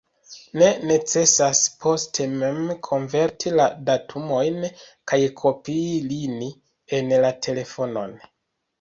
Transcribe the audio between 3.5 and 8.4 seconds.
la datumojn kaj kopii ilin en la telefonon.